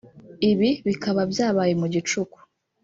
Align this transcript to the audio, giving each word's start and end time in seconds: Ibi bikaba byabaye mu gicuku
Ibi 0.51 0.69
bikaba 0.87 1.21
byabaye 1.31 1.73
mu 1.81 1.87
gicuku 1.93 2.37